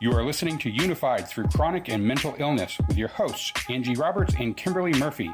[0.00, 4.32] You are listening to Unified Through Chronic and Mental Illness with your hosts, Angie Roberts
[4.38, 5.32] and Kimberly Murphy.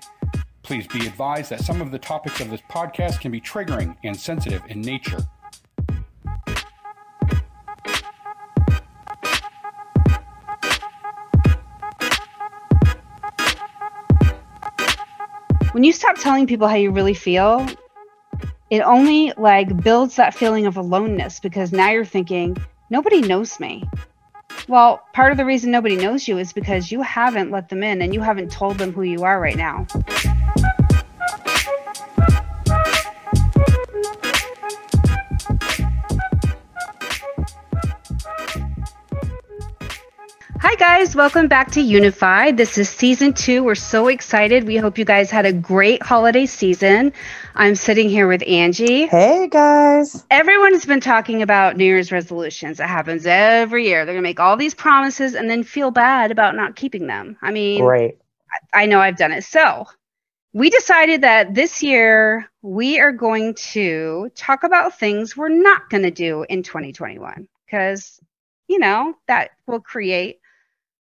[0.63, 4.19] Please be advised that some of the topics of this podcast can be triggering and
[4.19, 5.19] sensitive in nature.
[15.73, 17.69] When you stop telling people how you really feel,
[18.71, 22.57] it only like builds that feeling of aloneness because now you're thinking,
[22.89, 23.85] nobody knows me.
[24.67, 28.01] Well, part of the reason nobody knows you is because you haven't let them in
[28.01, 29.87] and you haven't told them who you are right now.
[40.61, 41.15] Hi, guys.
[41.15, 42.57] Welcome back to Unified.
[42.57, 43.63] This is season two.
[43.63, 44.67] We're so excited.
[44.67, 47.13] We hope you guys had a great holiday season.
[47.57, 49.07] I'm sitting here with Angie.
[49.07, 50.27] Hey, guys.
[50.29, 52.81] Everyone has been talking about New Year's resolutions.
[52.81, 54.05] It happens every year.
[54.05, 57.37] They're going to make all these promises and then feel bad about not keeping them.
[57.41, 58.19] I mean, right.
[58.73, 59.45] I know I've done it.
[59.45, 59.87] So,
[60.53, 66.05] we decided that this year we are going to talk about things we're not going
[66.05, 68.21] to do in 2021 because,
[68.67, 70.41] you know, that will create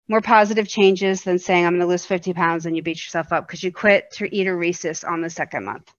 [0.06, 3.32] more positive changes than saying I'm going to lose 50 pounds and you beat yourself
[3.32, 5.90] up because you quit to eat a Reese's on the second month.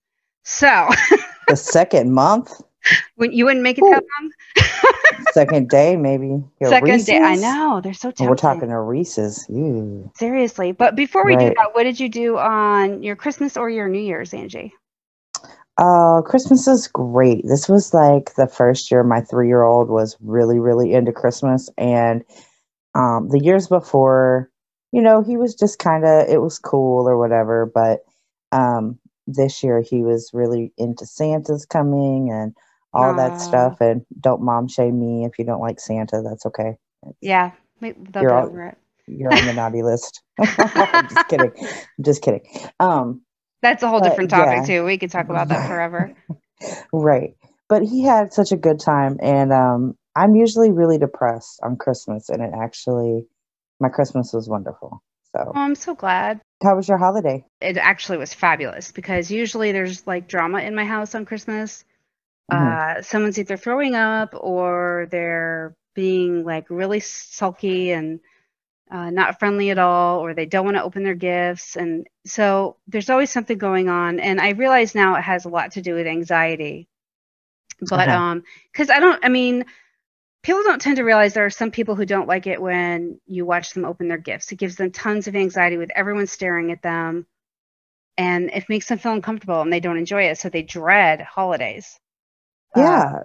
[0.43, 0.89] So
[1.47, 2.51] The second month,
[3.15, 3.89] when you wouldn't make it Ooh.
[3.89, 4.31] that long.
[5.33, 6.43] second day, maybe.
[6.59, 8.29] Your second day, I know they're so tempting.
[8.29, 9.45] We're talking to Reese's.
[9.49, 10.11] Ew.
[10.15, 10.71] seriously.
[10.71, 14.01] But before we do that, what did you do on your Christmas or your New
[14.01, 14.73] Year's, Angie?
[15.77, 17.43] Uh, Christmas is great.
[17.47, 21.69] This was like the first year my three year old was really, really into Christmas.
[21.77, 22.23] And
[22.93, 24.51] um, the years before,
[24.91, 27.65] you know, he was just kind of, it was cool or whatever.
[27.65, 28.01] But
[28.51, 32.53] um, this year he was really into Santa's coming and
[32.93, 33.15] all Aw.
[33.15, 33.77] that stuff.
[33.81, 36.21] And don't mom shame me if you don't like Santa.
[36.23, 36.75] That's okay.
[37.21, 37.51] Yeah,
[37.81, 38.77] You're all- it.
[39.05, 40.21] You're on the naughty list.
[40.39, 41.51] I'm just kidding.
[41.61, 42.41] I'm just kidding.
[42.79, 43.21] Um,
[43.61, 44.65] That's a whole But, different topic yeah.
[44.65, 44.85] too.
[44.85, 46.15] We could talk about that forever.
[46.93, 47.35] right.
[47.67, 52.29] But he had such a good time and um I'm usually really depressed on Christmas
[52.29, 53.25] and it actually
[53.79, 55.01] my Christmas was wonderful.
[55.35, 56.41] So Oh, I'm so glad.
[56.63, 57.45] how was your holiday?
[57.61, 61.85] It actually was fabulous because usually there's like drama in my house on Christmas.
[62.51, 62.77] Mhm.
[62.77, 68.19] Uh, someone's either throwing up or they're being like really sulky and
[68.91, 71.75] uh, not friendly at all, or they don't want to open their gifts.
[71.77, 74.19] And so there's always something going on.
[74.19, 76.87] And I realize now it has a lot to do with anxiety.
[77.81, 78.11] But Uh-huh.
[78.11, 79.65] um, because I don't, I mean,
[80.43, 83.45] people don't tend to realize there are some people who don't like it when you
[83.45, 84.51] watch them open their gifts.
[84.51, 87.25] It gives them tons of anxiety with everyone staring at them,
[88.17, 90.37] and it makes them feel uncomfortable and they don't enjoy it.
[90.37, 91.99] So they dread holidays.
[92.75, 93.23] Yeah.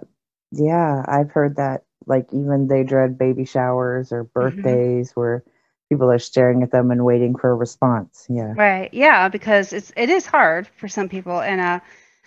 [0.51, 5.43] Yeah, I've heard that like even they dread baby showers or birthdays where
[5.89, 8.25] people are staring at them and waiting for a response.
[8.29, 8.55] Yeah.
[8.55, 8.93] Right.
[8.93, 11.79] Yeah, because it's it is hard for some people and uh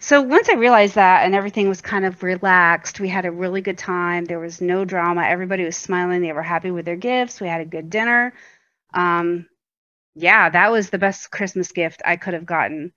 [0.02, 3.62] so once I realized that and everything was kind of relaxed, we had a really
[3.62, 4.24] good time.
[4.26, 5.24] There was no drama.
[5.24, 6.22] Everybody was smiling.
[6.22, 7.40] They were happy with their gifts.
[7.40, 8.34] We had a good dinner.
[8.94, 9.46] Um
[10.14, 12.92] yeah, that was the best Christmas gift I could have gotten.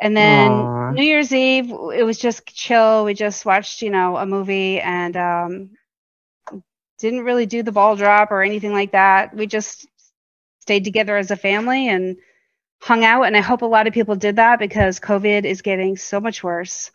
[0.00, 0.90] And then Aw.
[0.90, 3.04] New Year's Eve, it was just chill.
[3.04, 5.70] We just watched, you know, a movie and um
[6.98, 9.34] didn't really do the ball drop or anything like that.
[9.34, 9.86] We just
[10.60, 12.16] stayed together as a family and
[12.84, 13.22] hung out.
[13.22, 16.44] And I hope a lot of people did that because COVID is getting so much
[16.44, 16.90] worse.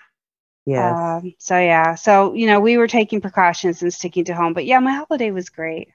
[0.66, 1.18] Yeah.
[1.18, 4.54] Um, so yeah, so you know, we were taking precautions and sticking to home.
[4.54, 5.90] But yeah, my holiday was great.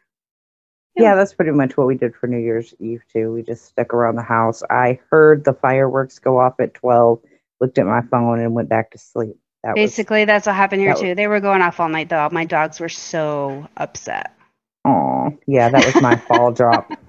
[0.97, 3.33] Yeah, that's pretty much what we did for New Year's Eve too.
[3.33, 4.62] We just stuck around the house.
[4.69, 7.21] I heard the fireworks go off at twelve,
[7.60, 9.37] looked at my phone, and went back to sleep.
[9.62, 11.15] That Basically, that's what happened here that was- too.
[11.15, 12.28] They were going off all night though.
[12.33, 14.33] My dogs were so upset.
[14.84, 16.91] Was oh yeah, that was my fall drop.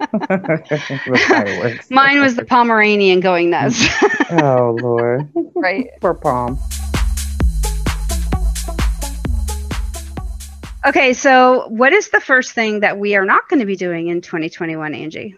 [1.06, 1.90] the.
[1.90, 3.84] Mine was the Pomeranian going nuts.
[4.30, 5.88] oh lord, right.
[6.00, 6.58] For Palm.
[10.86, 14.06] Okay, so what is the first thing that we are not going to be doing
[14.06, 15.34] in 2021, Angie?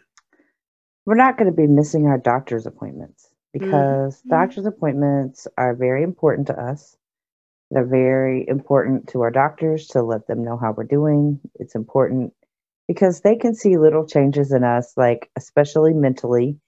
[1.06, 4.28] We're not going to be missing our doctor's appointments because Mhm.
[4.28, 6.97] doctor's appointments are very important to us.
[7.70, 11.40] They're very important to our doctors to let them know how we're doing.
[11.56, 12.32] It's important
[12.86, 16.58] because they can see little changes in us, like especially mentally.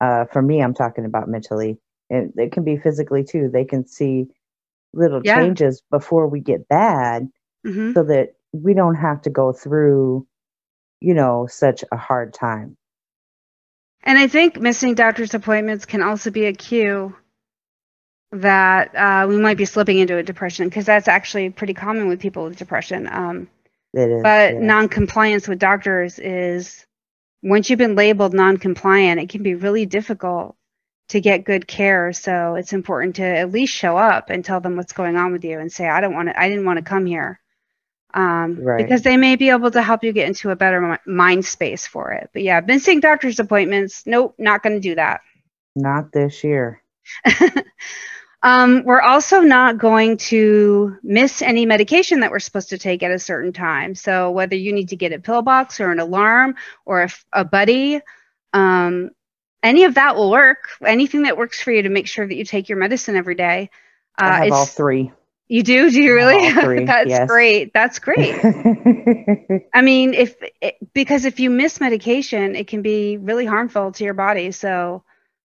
[0.00, 1.78] Uh, for me, I'm talking about mentally,
[2.10, 3.50] and it can be physically too.
[3.52, 4.26] They can see
[4.92, 5.34] little Yeah.
[5.34, 7.28] changes before we get bad
[7.64, 10.26] hmm so that we don't have to go through,
[11.00, 12.76] you know, such a hard time.
[14.02, 17.14] And I think missing doctor's appointments can also be a cue
[18.32, 22.20] that uh, we might be slipping into a depression because that's actually pretty common with
[22.20, 23.08] people with depression.
[23.10, 23.48] Um,
[23.92, 24.22] It is.
[24.22, 24.60] but yeah.
[24.60, 26.86] non-compliance with doctors is
[27.42, 30.54] once you've been labeled non-compliant, it can be really difficult
[31.08, 32.12] to get good care.
[32.12, 35.44] So it's important to at least show up and tell them what's going on with
[35.44, 37.40] you and say, I don't want to, I didn't want to come here.
[38.14, 38.82] Um, Right.
[38.84, 42.12] because they may be able to help you get into a better mind space for
[42.12, 42.30] it.
[42.32, 44.04] But yeah, missing doctor's appointments.
[44.06, 45.20] Nope, not going to do that.
[45.74, 46.82] Not this year.
[48.42, 53.10] um, we're also not going to miss any medication that we're supposed to take at
[53.10, 53.94] a certain time.
[53.94, 56.54] So whether you need to get a pill box or an alarm
[56.86, 58.00] or a buddy,
[58.52, 59.10] um,
[59.62, 60.68] any of that will work.
[60.84, 63.70] Anything that works for you to make sure that you take your medicine every day.
[64.20, 65.12] Uh, I have all three.
[65.48, 65.90] You do?
[65.90, 66.52] Do you really?
[66.86, 67.28] That's yes.
[67.28, 67.72] great.
[67.74, 68.38] That's great.
[69.74, 74.04] I mean, if it, because if you miss medication, it can be really harmful to
[74.04, 74.52] your body.
[74.52, 75.02] So,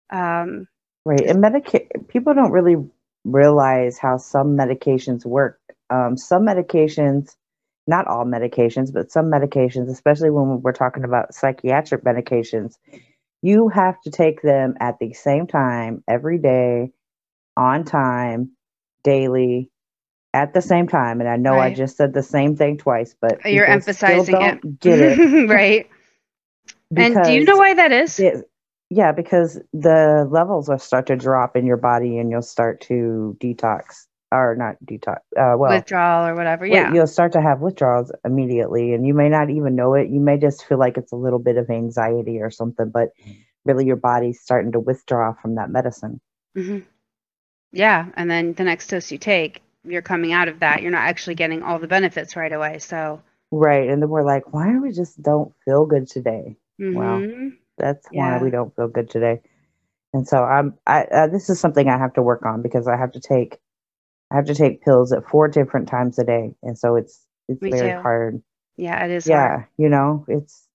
[0.09, 0.67] um,
[1.05, 1.21] Right.
[1.21, 2.77] And medica- people don't really
[3.25, 5.59] realize how some medications work.
[5.89, 7.35] Um, some medications,
[7.87, 12.77] not all medications, but some medications, especially when we're talking about psychiatric medications,
[13.43, 16.93] you have to take them at the same time every day,
[17.57, 18.53] on time,
[19.03, 19.71] daily,
[20.35, 21.21] at the same time.
[21.21, 24.81] And I know I just said the same thing twice, but You're emphasizing it.
[24.81, 25.49] Get it?
[25.49, 25.89] right.
[26.95, 28.19] And do you know why that is?
[28.19, 28.50] it,
[28.91, 33.37] yeah, because the levels will start to drop in your body and you'll start to
[33.41, 35.19] detox or not detox.
[35.37, 36.63] Uh, well, Withdrawal or whatever.
[36.65, 36.93] wait, Yeah.
[36.93, 40.09] you'll start to have withdrawals immediately and you may not even know it.
[40.09, 43.09] You may just feel like it's a little bit of anxiety or something, but
[43.65, 46.21] really your body's starting to withdraw from that medicine.
[46.55, 46.81] hmm
[47.73, 48.07] Yeah.
[48.15, 50.83] And then the next dose you take, you're coming out of that.
[50.83, 52.79] You're not actually getting all the benefits right away.
[52.79, 53.23] So,
[53.53, 53.89] Right.
[53.89, 56.57] And then we're like, why do we just don't feel good today?
[56.79, 57.19] Wow.
[57.21, 57.57] mhm.
[57.79, 58.39] That's Yeah.
[58.39, 59.41] why we don't feel good today.
[60.13, 62.97] And so I'm I uh, this is something I have to work on because I
[62.97, 63.59] have to take
[64.31, 66.55] I have to take pills at four different times a day.
[66.63, 67.97] And so it's it's Me very too.
[68.03, 68.43] hard.
[68.77, 69.27] yeah, it is.
[69.27, 69.67] Yeah, hard.
[69.79, 70.67] you know, it's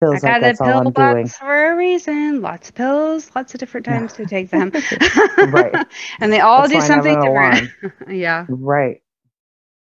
[0.00, 1.28] I feels like got a that's all pill I'm box doing.
[1.38, 2.42] for a reason.
[2.42, 4.72] Lots of pills, lots of different times to take them.
[5.40, 5.72] Right.
[6.20, 7.70] and they all That's do why I have something different.
[8.08, 8.46] yeah.
[8.48, 9.02] Right.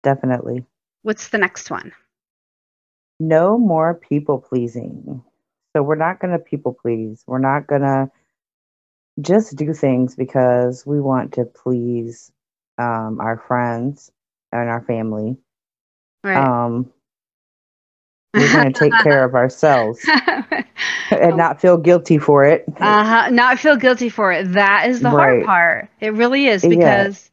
[0.03, 0.65] Definitely.
[1.03, 1.91] What's the next one?
[3.19, 5.23] No more people pleasing.
[5.75, 7.23] So we're not going to people please.
[7.27, 8.11] We're not going to
[9.21, 12.31] just do things because we want to please
[12.77, 14.11] um, our friends
[14.51, 15.37] and our family.
[16.23, 16.37] Right.
[16.37, 16.91] Um,
[18.33, 20.05] we're going to take care of ourselves
[21.11, 22.65] and not feel guilty for it.
[22.79, 23.29] uh-huh.
[23.29, 24.53] Not feel guilty for it.
[24.53, 25.89] That is the hard part.
[25.99, 26.69] It really is Yeah.
[26.69, 27.31] because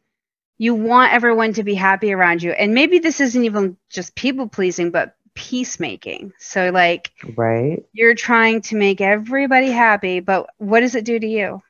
[0.57, 2.51] you want everyone to be happy around you.
[2.51, 6.33] And maybe this isn't even just people pleasing, but peacemaking.
[6.37, 7.81] So, like, Right.
[7.93, 11.61] you're trying to make everybody happy, but what does it do to you?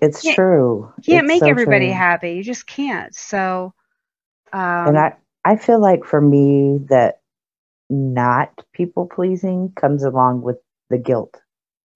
[0.00, 0.92] It's Can't- true.
[0.98, 1.94] You can't It's make so everybody true.
[1.94, 2.32] happy.
[2.34, 3.12] You just can't.
[3.14, 3.74] So,
[4.52, 7.20] um, and I, I feel like for me that
[7.90, 10.58] not people pleasing comes along with
[10.90, 11.40] the guilt,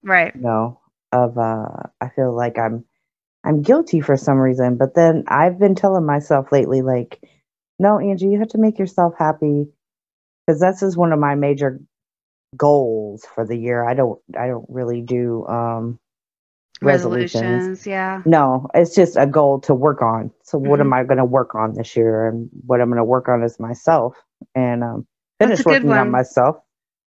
[0.03, 0.35] right.
[0.35, 0.79] you know,
[1.13, 2.85] of uh I feel like I'm
[3.43, 7.21] I'm guilty for some reason, but then I've been telling myself lately like
[7.79, 9.67] no, Angie, you have to make yourself happy
[10.49, 11.79] cuz this is one of my major
[12.57, 13.87] goals for the year.
[13.87, 15.99] I don't I don't really do um
[16.81, 17.71] resolutions.
[17.73, 17.87] Resolutions.
[17.87, 18.23] Yeah.
[18.25, 20.31] No, it's just a goal to work on.
[20.43, 20.81] So what Mhm.
[20.81, 22.27] am I going to work on this year?
[22.27, 24.15] And what I'm going to work on is myself
[24.55, 25.07] and um
[25.39, 26.57] finish working on myself.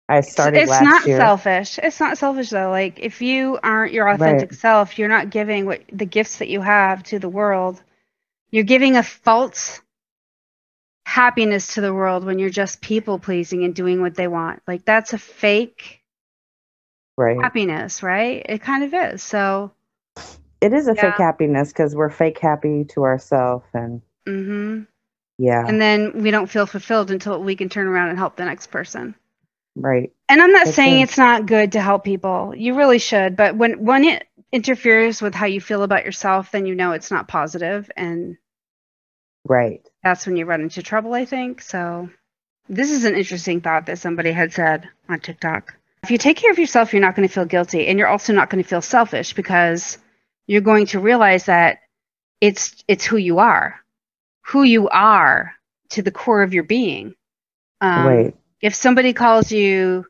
[0.08, 1.36] I started it's last not year.
[1.36, 1.78] selfish.
[1.82, 2.70] It's not selfish though.
[2.70, 6.60] Like if you aren't your authentic self, you're not giving what the gifts that you
[6.60, 7.82] have to the world.
[8.50, 9.80] You're giving a false
[11.14, 14.60] happiness to the world when you're just people pleasing and doing what they want.
[14.66, 16.02] Like that's a fake
[17.16, 17.36] right.
[17.40, 18.44] happiness, right?
[18.48, 19.22] It kind of is.
[19.22, 19.70] So,
[20.60, 21.02] It is a Yeah.
[21.02, 24.82] fake happiness because we're fake happy to ourselves and mm-hmm.
[25.38, 28.44] yeah, And then we don't feel fulfilled until we can turn around and help the
[28.44, 29.14] next person.
[29.76, 30.10] right.
[30.28, 31.04] And I'm not That's saying it.
[31.04, 32.54] it's not good to help people.
[32.56, 36.66] You really should, but when when it interferes with how you feel about yourself, then
[36.66, 38.36] you know it's not positive and
[39.46, 39.86] Right.
[40.02, 41.60] that's when you run into trouble, I think.
[41.60, 42.08] So
[42.68, 45.76] this is an interesting thought that somebody had said on TikTok.
[46.02, 48.32] If you take care of yourself, you're not going to feel guilty and you're also
[48.32, 49.98] not going to feel selfish because
[50.46, 51.78] you're going to realize that
[52.40, 53.80] it's it's who you are.
[54.48, 55.54] Who you are
[55.90, 57.14] to the core of your being.
[57.80, 58.36] Um, right.
[58.60, 60.06] if somebody calls you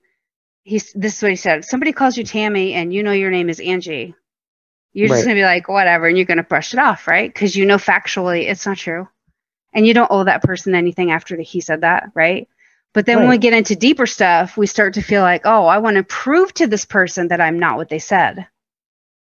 [0.64, 3.31] he's this is what he said if somebody calls you tammy and you know your
[3.31, 4.14] name is angie
[4.93, 7.33] you're just going to be like whatever and you're going to brush it off right
[7.33, 9.09] because you know factually it's not true
[9.75, 12.49] and you don't owe that person anything after that he said that right
[12.93, 15.78] but then when we get into deeper stuff we start to feel like oh i
[15.78, 18.47] want to prove to this person that i'm not what they said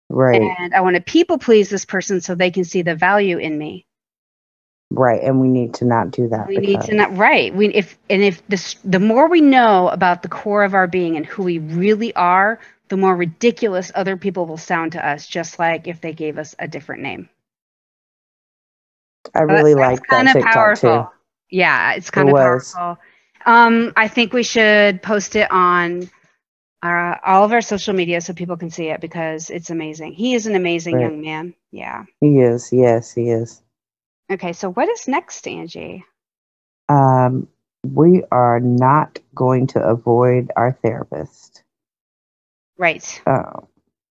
[0.09, 0.41] Right.
[0.41, 3.57] and i want to people please this person so they can see the value in
[3.57, 3.85] me
[4.91, 6.47] Right, and we need to not do that.
[6.47, 7.53] We need to not right.
[7.53, 11.15] We if and if this the more we know about the core of our being
[11.15, 15.59] and who we really are, the more ridiculous other people will sound to us, just
[15.59, 17.29] like if they gave us a different name.
[19.35, 21.03] I really like that TikTok powerful.
[21.03, 21.57] too.
[21.57, 22.73] Yeah, it's kind It of was.
[22.73, 23.03] powerful.
[23.45, 26.09] Um, I think we should post it on
[26.83, 30.13] our, all of our social media so people can see it because it's amazing.
[30.13, 31.03] He is an amazing Right.
[31.03, 31.53] young man.
[31.71, 32.05] Yeah.
[32.21, 33.61] He is, yes, he is.
[34.31, 36.05] Okay, so what is next, Angie?
[36.87, 37.47] Um,
[37.83, 41.63] we are not going to avoid our therapist.
[42.77, 43.21] Right.
[43.25, 43.61] Uh,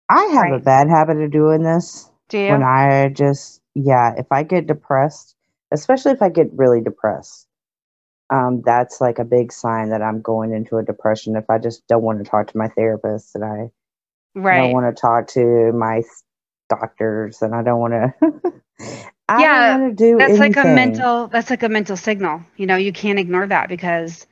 [0.09, 2.51] I have a bad habit of doing this Do you?
[2.51, 5.35] when I just, yeah, if I get depressed,
[5.71, 7.47] especially if I get really depressed,
[8.29, 11.35] um, that's like a big sign that I'm going into a depression.
[11.35, 13.71] If I just don't want to talk to my therapist and I
[14.35, 14.57] right.
[14.57, 16.03] don't want to talk to my
[16.69, 18.53] doctors and I don't want to,
[19.29, 22.41] I Yeah, don't do that's like a mental that's like a mental signal.
[22.57, 24.27] You know, you can't ignore that because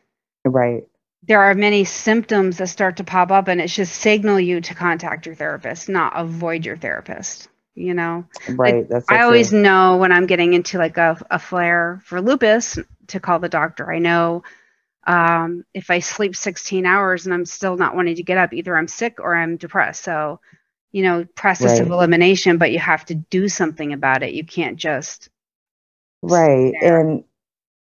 [0.45, 0.83] right.
[1.27, 4.75] there are many symptoms that start to pop up and it should signal you to
[4.75, 7.49] contact your therapist, not avoid your therapist.
[7.75, 8.25] You know?
[8.49, 8.87] Right.
[8.87, 9.61] that's so I always true.
[9.61, 13.91] know when I'm getting into like a, a flare for lupus to call the doctor.
[13.91, 14.43] I know
[15.07, 18.75] um, if I sleep 16 hours and I'm still not wanting to get up, either
[18.75, 20.03] I'm sick or I'm depressed.
[20.03, 20.39] So,
[20.91, 24.33] you know, process of elimination, but you have to do something about it.
[24.33, 25.29] You can't just
[26.21, 26.73] Right.
[26.79, 27.23] And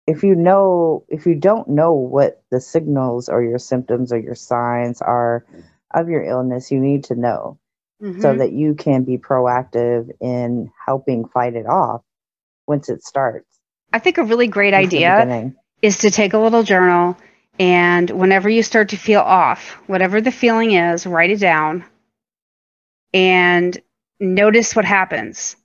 [0.06, 4.34] if you know, if you don't know what the signals or your symptoms or your
[4.34, 5.44] signs are
[5.92, 7.58] of your illness, you need to know
[8.00, 8.38] so Mhm.
[8.38, 12.02] that you can be proactive in helping fight it off
[12.66, 13.60] once it starts.
[13.92, 15.52] I think a really great idea
[15.82, 17.16] is to take a little journal
[17.58, 21.84] and whenever you start to feel off, whatever the feeling is, write it down
[23.12, 23.78] and
[24.20, 25.56] notice what happens.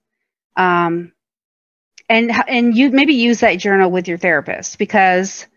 [0.55, 1.11] Um,
[2.09, 5.47] and and you maybe use that journal with your therapist because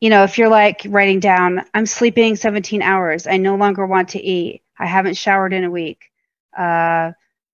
[0.00, 4.10] you know if you're like writing down i'm sleeping 17 hours i no longer want
[4.10, 6.10] to eat i haven't showered in a week.
[6.56, 7.12] Uh,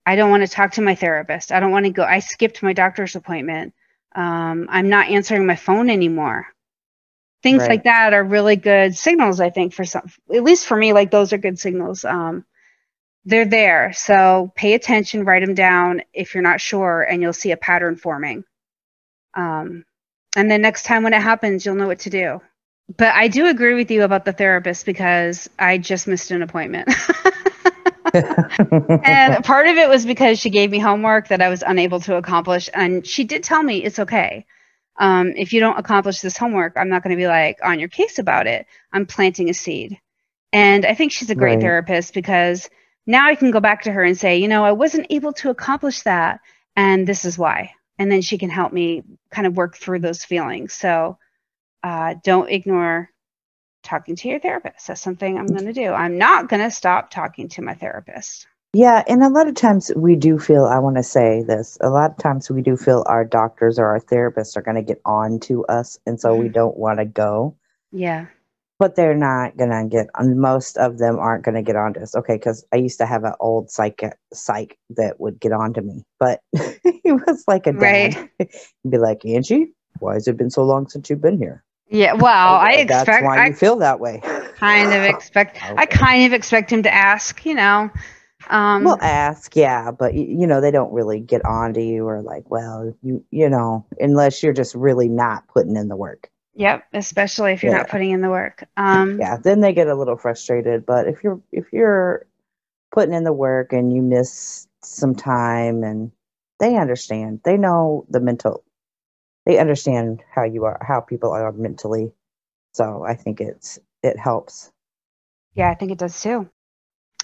[0.06, 1.52] i don't want to talk to my therapist.
[1.52, 3.74] I don't want to go i skipped my doctor's appointment.
[4.14, 6.46] Um, i'm not answering my phone anymore.
[7.42, 7.68] Things Right.
[7.68, 11.10] like that are really good signals i think for some at least for me like
[11.10, 12.04] those are good signals.
[12.04, 12.44] Um,
[13.26, 13.92] they're there.
[13.94, 17.96] So pay attention write them down if you're not sure and you'll see a pattern
[17.96, 18.44] forming.
[19.34, 19.84] Um,
[20.36, 22.40] and then next time when it happens you'll know what to do
[22.96, 26.88] but i do agree with you about the therapist because i just missed an appointment
[28.14, 32.16] and part of it was because she gave me homework that I was unable to
[32.16, 32.70] accomplish.
[32.72, 34.46] And she did tell me it's okay.
[34.98, 37.88] Um, if you don't accomplish this homework, I'm not going to be like on your
[37.88, 38.66] case about it.
[38.92, 39.98] I'm planting a seed.
[40.52, 41.60] And I think she's a great Right.
[41.60, 42.70] therapist because
[43.06, 45.50] now I can go back to her and say, you know, I wasn't able to
[45.50, 46.40] accomplish that.
[46.76, 47.72] And this is why.
[47.98, 50.72] And then she can help me kind of work through those feelings.
[50.72, 51.18] So
[51.84, 53.10] uh, don't ignore
[53.84, 54.86] talking to your therapist.
[54.88, 55.92] That's something I'm going to do.
[55.92, 58.46] I'm not going to stop talking to my therapist.
[58.72, 61.90] yeah, and a lot of times we do feel, I want to say this, a
[61.90, 65.00] lot of times we do feel our doctors or our therapists are going to get
[65.04, 65.98] on to us.
[66.06, 66.54] And so we Mhm.
[66.54, 67.56] don't want to go.
[67.92, 68.26] Yeah.
[68.80, 72.16] but they're not gonna get on most of them aren't gonna get on to us
[72.16, 75.80] okay because i used to have an old psych psych that would get on to
[75.80, 76.40] me but
[77.04, 80.88] he was like a dad He'd be like angie why has it been so long
[80.88, 81.62] since you've been here
[81.94, 82.14] Yeah.
[82.14, 84.20] Well, I "Okay, that's expect why I you feel that way
[84.58, 87.90] kind of expect I kind of expect him to ask, you know.
[88.50, 92.50] Um we'll ask yeah but you know they don't really get onto you or like
[92.50, 97.52] well you you know unless you're just really not putting in the work yep, especially
[97.52, 98.64] if you're not putting in the work.
[98.76, 102.26] Um yeah then they get a little frustrated but if you're if you're
[102.92, 106.10] putting in the work and you miss some time and
[106.60, 108.63] they understand they know the mental
[109.46, 112.12] they understand how you are how people are mentally
[112.72, 114.72] so i think it's it helps
[115.54, 116.48] yeah, I think it does too.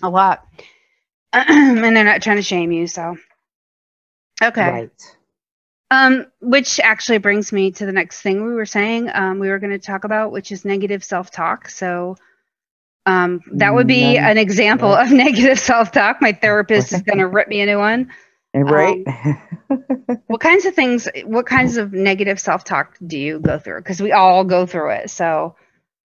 [0.02, 0.46] A lot.
[1.32, 3.16] and they're not trying to shame you, so
[4.42, 4.60] Okay.
[4.70, 5.16] right
[5.90, 9.10] Um, which actually brings me to the next thing we were saying.
[9.12, 11.68] Um, we were going to talk about, which is negative self-talk.
[11.68, 12.16] So,
[13.06, 16.22] um, that would be None- an example of negative self-talk.
[16.22, 18.12] My therapist is going to rip me a new one.
[18.54, 19.04] Right
[20.26, 21.08] What kinds of things?
[21.24, 23.80] What kinds of negative self-talk do you go through?
[23.80, 25.10] Because we all go through it.
[25.10, 25.56] So,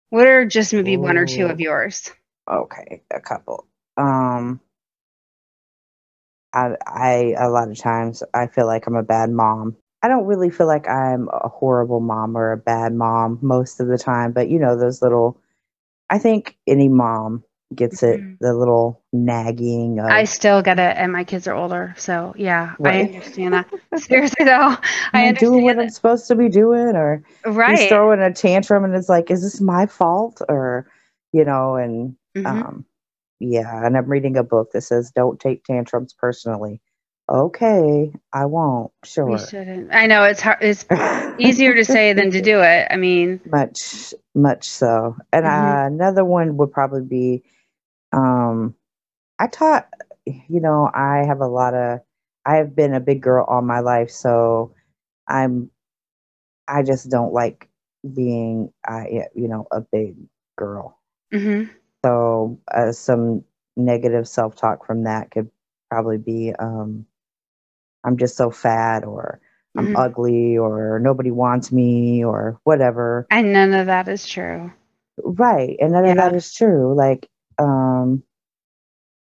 [0.09, 2.12] what are just maybe one or two of yours?
[2.51, 4.59] okay a couple um
[6.53, 10.25] I, I a lot of times i feel like i'm a bad mom i don't
[10.25, 14.33] really feel like i'm a horrible mom or a bad mom most of the time
[14.33, 15.39] but you know those little
[16.09, 17.43] i think any mom
[17.75, 18.13] gets Mhm.
[18.13, 22.34] it the little nagging of, I still get it, and my kids are older, so
[22.38, 23.68] yeah, I understand that.
[23.96, 24.75] Seriously though,
[25.13, 27.50] I I doing what understand I'm supposed to be doing or it.
[27.65, 27.89] he's Right.
[27.89, 30.88] throwing a tantrum and it's like is this my fault or
[31.32, 32.46] you know and Mhm.
[32.46, 32.86] um
[33.39, 36.82] yeah and i'm reading a book that says don't take tantrums personally
[37.30, 38.92] okay i won't
[39.24, 39.94] we sure shouldn't.
[39.94, 40.60] I know it's hard.
[40.62, 40.86] It's
[41.39, 42.88] easier to say than to do it.
[42.89, 45.80] I mean, much much so and Mhm.
[45.80, 47.44] uh, another one would probably be
[48.13, 48.75] um
[49.39, 49.88] i taught
[50.25, 52.00] you know i have a lot of
[52.46, 54.74] i have been a big girl all my life so
[55.27, 55.70] i'm
[56.67, 57.70] i just don't like
[58.15, 60.15] being i you know a big
[60.58, 61.00] girl
[61.32, 61.70] mhm.
[62.05, 63.43] so uh, some
[63.77, 65.50] negative self-talk from that could
[65.89, 67.05] probably be um
[68.05, 69.39] i'm just so fat or
[69.77, 69.96] i'm Mhm.
[69.96, 74.72] ugly or nobody wants me or whatever and none of that is true.
[75.24, 77.27] right and none of that is true like
[77.60, 78.24] um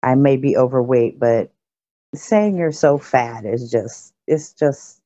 [0.03, 1.53] i may be overweight but
[2.15, 5.01] saying you're so fat is just it's just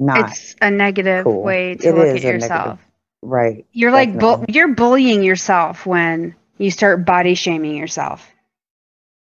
[0.00, 1.44] not It's a negative cool.
[1.44, 2.80] way to It look at a negative- yourself.
[3.22, 8.30] right You're like bu- you're bullying yourself when you start body shaming yourself.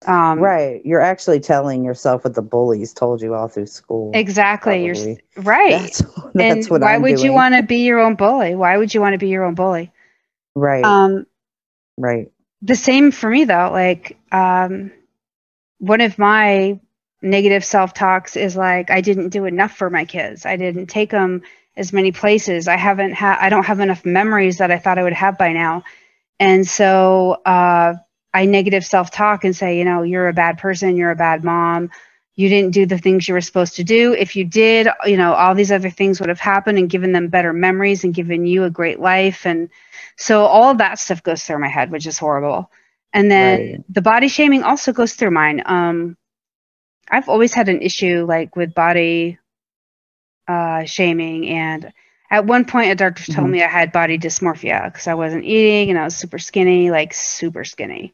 [0.08, 4.86] Um, right you're actually telling yourself what the bullies told you all through school Exactly.
[4.86, 4.96] You're
[5.38, 5.82] right.
[5.84, 6.02] that's,
[6.34, 8.56] that's and what why I'm would you want to be your own bully?
[8.56, 9.92] Why would you want to be your own bully?
[10.56, 11.26] right Um,
[11.98, 12.32] right
[12.62, 13.70] the same for me though.
[13.72, 14.92] Like, um,
[15.80, 16.80] one of my
[17.22, 20.46] negative self talks is like, I didn't do enough for my kids.
[20.46, 21.42] I didn't take them
[21.76, 22.68] as many places.
[22.68, 23.38] I haven't had.
[23.40, 25.84] I don't have enough memories that I thought I would have by now.
[26.40, 27.96] And so, uh,
[28.34, 30.96] I negative self talk and say, you know, you're a bad person.
[30.96, 31.90] You're a bad mom.
[32.42, 34.14] You didn't do the things you were supposed to do.
[34.14, 37.30] If you did, you know, all these other things would have happened and given them
[37.30, 39.48] better memories and given you a great life.
[39.48, 39.70] And
[40.18, 42.72] so all of that stuff goes through my head, which is horrible.
[43.14, 43.86] And then Right.
[43.90, 45.64] the body shaming also goes through mine.
[45.66, 46.18] Um,
[47.10, 49.40] I've always had an issue like with body
[50.48, 51.50] uh, shaming.
[51.50, 51.94] And
[52.32, 53.52] at one point, a doctor told Mhm.
[53.52, 57.14] me I had body dysmorphia because I wasn't eating and I was super skinny, like
[57.14, 58.14] super skinny.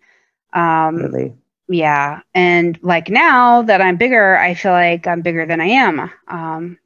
[0.53, 1.35] Um, really
[1.70, 2.22] yeah.
[2.34, 6.77] And like now that I'm bigger, I feel like I'm bigger than I am, um,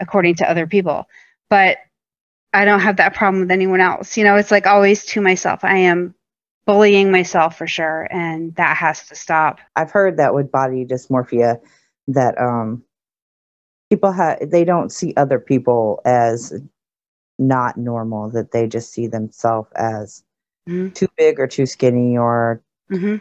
[0.00, 1.06] according to other people.
[1.50, 1.78] But
[2.52, 4.16] I don't have that problem with anyone else.
[4.16, 5.64] You know, it's like always to myself.
[5.64, 6.14] I am
[6.66, 8.08] bullying myself for sure.
[8.10, 9.58] And that has to stop.
[9.76, 11.60] I've heard that with body dysmorphia
[12.08, 12.82] that um
[13.90, 16.52] people have they don't see other people as
[17.38, 20.22] not normal that they just see themselves as
[20.68, 20.94] Mhm.
[20.94, 23.16] too big or too skinny or hmm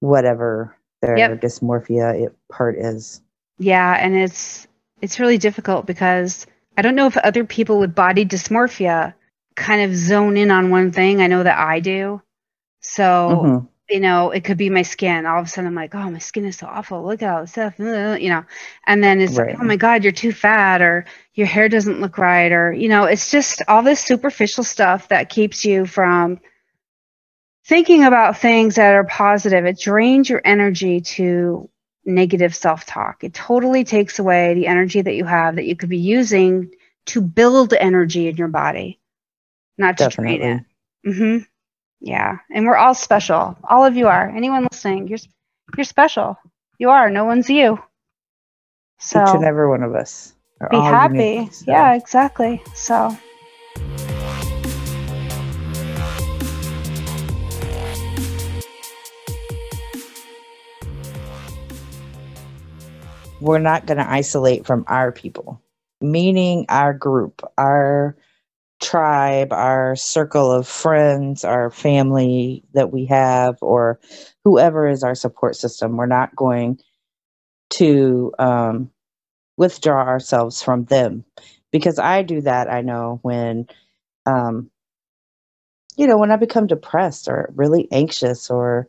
[0.00, 1.40] whatever their Yep.
[1.40, 3.22] dysmorphia it, part is.
[3.58, 3.92] Yeah.
[3.98, 4.66] And it's,
[5.00, 9.14] it's really difficult because I don't know if other people with body dysmorphia
[9.56, 11.20] kind of zone in on one thing.
[11.20, 12.22] I know that I do.
[12.80, 13.68] So Mhm.
[13.90, 15.26] you know, it could be my skin.
[15.26, 17.04] All of a sudden, I'm like, oh, my skin is so awful.
[17.04, 18.44] Look at all this stuff, you know.
[18.86, 19.48] And then it's Right.
[19.48, 22.88] like, oh my God, you're too fat, or your hair doesn't look right, or, you
[22.88, 26.38] know, it's just all this superficial stuff that keeps you from
[27.64, 29.64] thinking about things that are positive.
[29.66, 31.68] It drains your energy to
[32.04, 33.22] negative self talk.
[33.24, 36.70] It totally takes away the energy that you have that you could be using
[37.06, 39.00] to build energy in your body,
[39.78, 40.66] not to drain Definitely.
[41.04, 41.14] it.
[41.14, 41.38] hmm
[42.00, 43.56] Yeah, and we're all special.
[43.64, 44.28] All of you are.
[44.28, 45.18] Anyone listening, you're
[45.76, 46.36] you're special.
[46.78, 47.10] You are.
[47.10, 47.78] No one's you.
[48.98, 50.34] So Each and every one of us.
[50.60, 51.14] are be happy.
[51.34, 52.62] unique, so- Yeah, exactly.
[52.74, 53.16] So
[63.40, 65.60] we're not going to isolate from our people,
[66.00, 68.16] meaning our group, our
[68.80, 74.00] tribe, our circle of friends, our family that we have, or
[74.44, 75.96] whoever is our support system.
[75.96, 76.80] We're not going
[77.70, 78.90] to um,
[79.56, 81.24] withdraw ourselves from them
[81.70, 82.70] because I do that.
[82.70, 83.66] I know when,
[84.26, 84.70] um,
[85.96, 88.88] you know, when I become depressed or really anxious or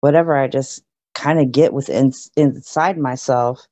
[0.00, 0.82] whatever, I just
[1.14, 3.66] kind of get within inside myself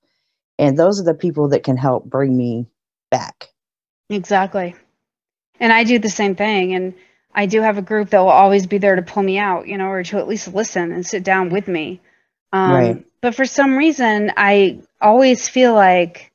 [0.61, 2.68] and those are the people that can help bring me
[3.11, 3.49] back
[4.11, 4.77] exactly.
[5.61, 6.75] And I do the same thing.
[6.75, 6.94] And
[7.35, 9.79] I do have a group that will always be there to pull me out, you
[9.79, 12.01] know, or to at least listen and sit down with me.
[12.53, 13.07] Um, Right.
[13.23, 16.33] But for some reason, I always feel like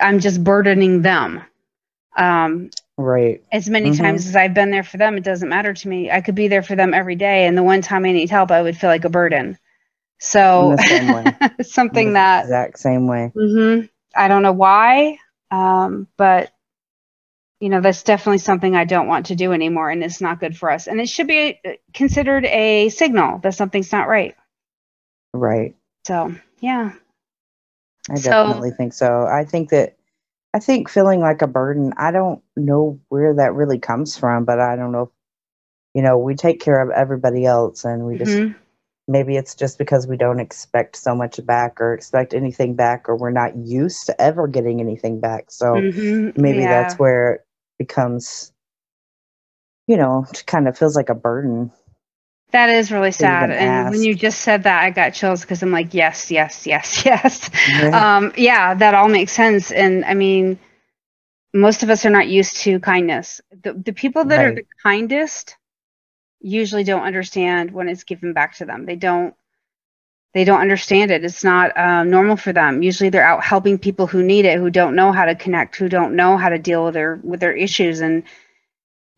[0.00, 1.42] I'm just burdening them.
[2.16, 3.96] Um, right as many Mhm.
[3.98, 6.10] times as I've been there for them, it doesn't matter to me.
[6.10, 8.50] I could be there for them every day, and the one time I need help,
[8.50, 9.58] I would feel like a burden.
[10.24, 10.74] So,
[11.62, 13.80] something that exact same way hmm
[14.16, 15.18] I don't know why,
[15.50, 16.50] um, but
[17.60, 20.56] you know, that's definitely something I don't want to do anymore and it's not good
[20.56, 20.86] for us.
[20.86, 24.34] And it should be uh, considered a signal that something's not right.
[25.32, 25.74] Right.
[26.06, 26.92] So, yeah.
[28.10, 29.26] I So- definitely think so.
[29.26, 29.96] I think that
[30.52, 34.60] I think feeling like a burden, I don't know where that really comes from, but
[34.60, 35.08] I don't know if,
[35.94, 38.54] you know, we take care of everybody else and we just Mhm.
[39.06, 43.16] Maybe it's just because we don't expect so much back or expect anything back or
[43.16, 45.50] we're not used to ever getting anything back.
[45.50, 46.36] So Mhm.
[46.36, 46.68] maybe Yeah.
[46.68, 47.46] that's where it
[47.78, 48.52] becomes
[49.86, 51.70] you know, it kind of feels like a burden.
[52.52, 53.50] That is really sad.
[53.50, 57.04] And when you just said that, I got chills because I'm like, yes, yes, yes,
[57.06, 57.50] yes.
[57.66, 58.16] Yeah.
[58.16, 59.72] um, yeah, that all makes sense.
[59.72, 60.58] And I mean,
[61.52, 63.40] most of us are not used to kindness.
[63.62, 65.56] The, the people that are the kindest
[66.44, 68.86] usually don't understand when it's given back to them.
[68.86, 69.34] They don't.
[70.34, 71.24] They don't understand it.
[71.24, 72.82] It's not um, normal for them.
[72.82, 75.88] Usually, they're out helping people who need it, who don't know how to connect, who
[75.88, 78.00] don't know how to deal with their with their issues.
[78.00, 78.24] And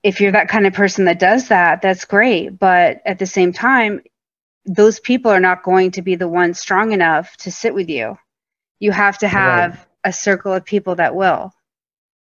[0.02, 2.58] if you're that kind of person that does that, that's great.
[2.58, 4.02] But at the same time,
[4.66, 8.18] those people are not going to be the ones strong enough to sit with you.
[8.78, 11.52] You have to have a circle of people that will.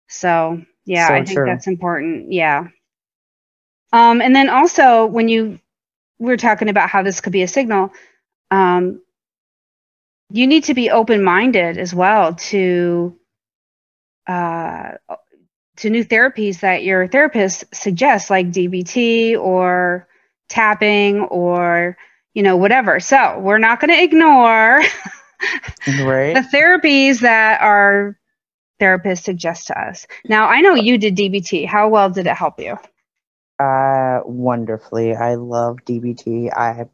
[0.10, 1.46] So, yeah, So I think true.
[1.46, 2.34] that's important.
[2.34, 2.68] Yeah.
[3.92, 5.60] Um, and then also, when you
[6.20, 7.92] we were talking about how this could be a signal,
[8.52, 9.02] um,
[10.30, 13.18] you need to be open minded as well to
[14.28, 14.94] uh,
[15.78, 20.08] to new therapies that your therapist suggests, like DBT or
[20.48, 21.98] tapping or
[22.34, 23.00] you know whatever.
[23.00, 24.80] So we're not going to ignore
[26.04, 26.36] right?
[26.36, 28.18] the therapies that our
[28.80, 30.08] therapist suggests to us.
[30.26, 31.66] Now I know you did DBT.
[31.66, 32.78] How well did it help you?
[33.62, 35.16] Uh, wonderfully.
[35.16, 36.52] I love DBT.
[36.52, 36.88] I,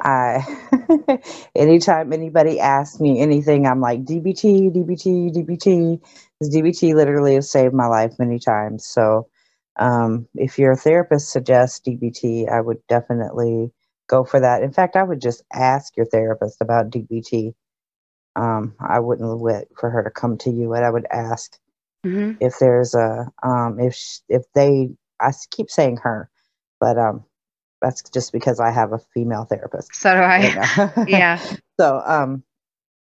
[0.00, 1.20] I,
[1.56, 6.00] anytime anybody asks me anything, I'm like DBT, DBT, DBT.
[6.40, 8.86] Because DBT literally has saved my life many times.
[8.86, 9.28] So,
[9.78, 13.72] um, if your therapist suggests DBT, I would definitely
[14.08, 14.62] go for that.
[14.62, 17.54] In fact, I would just ask your therapist about DBT.
[18.36, 21.52] Um, I wouldn't wait for her to come to you, but I would ask
[22.04, 26.30] hmm if there's a um if sh- if they I keep saying her,
[26.80, 27.24] but um
[27.80, 29.94] that's just because I have a female therapist.
[29.94, 30.52] So do I.
[30.54, 30.54] right
[31.06, 31.38] yeah.
[31.78, 32.42] so um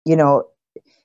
[0.06, 0.46] you know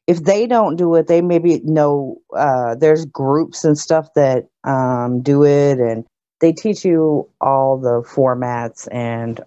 [0.06, 5.22] if they don't do it, they maybe know uh there's groups and stuff that um
[5.22, 6.04] do it and
[6.40, 9.40] they teach you all the formats and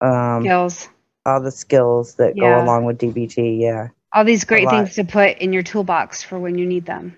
[0.00, 0.88] um Skills.
[1.26, 2.40] all the skills that Yeah.
[2.40, 3.58] go along with DBT.
[3.60, 7.16] Yeah, All these great things to put in your toolbox for when you need them.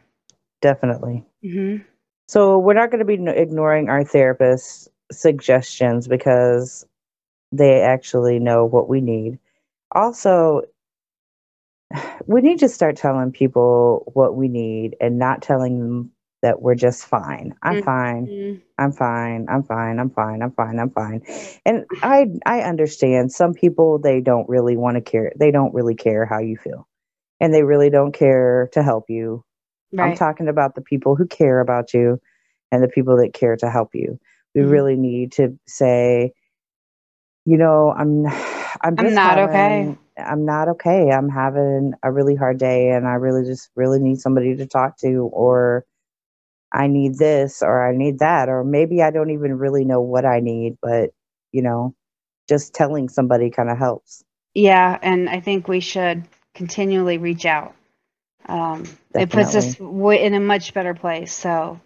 [0.61, 1.25] definitely.
[1.43, 1.77] hmm
[2.29, 6.87] So we're not going to be ignoring our therapist's suggestions because
[7.53, 9.39] they actually know what we need.
[9.93, 10.63] Also,
[12.27, 16.11] we need to start telling people what we need and not telling them
[16.43, 17.55] that we're just fine.
[17.63, 17.85] I'm Mm.
[17.85, 18.61] fine.
[18.77, 19.47] I'm fine.
[19.49, 19.99] I'm fine.
[20.01, 20.43] I'm fine.
[20.43, 20.79] I'm fine.
[20.81, 21.23] I'm fine.
[21.65, 25.33] And I I understand some people they don't really want to care.
[25.37, 26.89] They don't really care how you feel.
[27.41, 29.45] And they really don't care to help you
[30.01, 32.21] I'm talking about the people who care about you
[32.73, 34.19] and the people that care to help you.
[34.55, 34.69] We Mhm.
[34.71, 36.33] really need to say,
[37.47, 38.27] you know, I'm
[38.83, 39.97] I'm just not okay.
[40.19, 41.11] I'm not okay.
[41.11, 44.99] I'm having a really hard day and I really just really need somebody to talk
[44.99, 45.85] to or
[46.73, 50.27] I need this or I need that or maybe I don't even really know what
[50.27, 51.11] I need, but
[51.53, 51.95] you know,
[52.49, 54.25] just telling somebody kind of helps.
[54.55, 57.75] Yeah, and I think we should continually reach out.
[58.49, 58.85] Um,
[59.17, 61.33] it puts us w- in a much better place.
[61.33, 61.81] So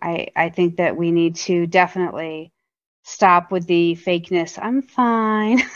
[0.00, 2.52] I I think that we need to definitely
[3.04, 4.58] stop with the fakeness.
[4.60, 5.60] I'm fine.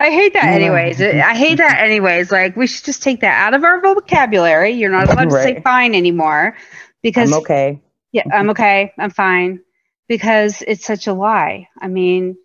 [0.00, 1.00] I hate that anyways.
[1.00, 2.30] I hate that anyways.
[2.30, 4.70] Like we should just take that out of our vocabulary.
[4.72, 6.56] You're not allowed to say fine anymore
[7.02, 7.80] because I'm okay.
[8.12, 8.92] yeah, I'm okay.
[8.98, 9.60] I'm fine
[10.08, 11.68] because it's such a lie.
[11.80, 12.36] I mean,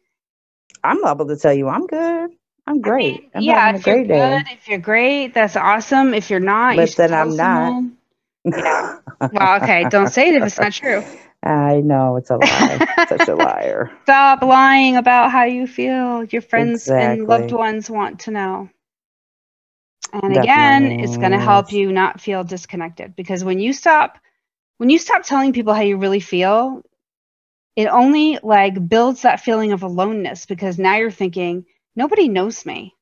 [0.83, 2.16] I'm able to tell you I'm good.
[2.67, 3.31] I'm great.
[3.35, 4.05] I'm yeah, having a if you're day.
[4.05, 6.13] good, if you're great, that's awesome.
[6.13, 7.75] If you're not, you But should then I'm not.
[7.75, 7.97] someone.
[8.45, 8.99] Yeah.
[9.31, 11.03] Well, okay, don't say it if it's not true.
[11.43, 12.83] I know it's a lie.
[13.07, 13.91] Such a liar.
[14.03, 16.23] Stop lying about how you feel.
[16.25, 18.69] Your friends and loved ones want to know.
[20.13, 20.97] And again, Definitely.
[20.97, 24.17] it's going to help you not feel disconnected because when you stop
[24.77, 26.81] when you stop telling people how you really feel,
[27.75, 31.65] it only like builds that feeling of aloneness because now you're thinking
[31.97, 32.95] nobody knows me.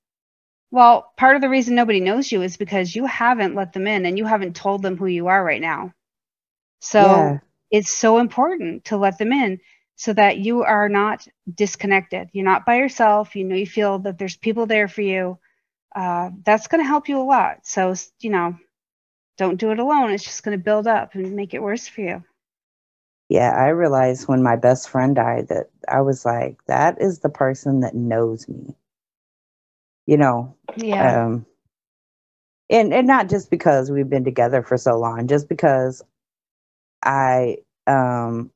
[0.72, 4.06] Well, part of the reason nobody knows you is because you haven't let them in
[4.06, 5.94] and you haven't told them who you are right now.
[6.80, 9.60] So yeah, it's so important to let them in
[9.96, 12.30] so that you are not disconnected.
[12.34, 13.36] You're not by yourself.
[13.36, 15.40] You know, you feel that there's people there for you.
[15.96, 17.60] Uh, that's going to help you a lot.
[17.66, 18.58] So, you know,
[19.38, 20.12] don't do it alone.
[20.12, 22.24] It's just going to build up and make it worse for you.
[23.30, 27.30] Yeah, I realized when my best friend died that I was like, that is the
[27.30, 28.76] person that knows me.
[30.06, 31.20] You know, Yeah.
[31.26, 31.46] um,
[32.70, 36.04] and and not just because we've been together for so long, just because
[37.04, 38.52] I um